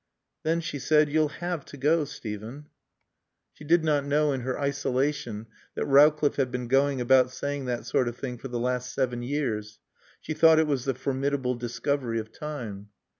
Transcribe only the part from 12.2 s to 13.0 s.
time.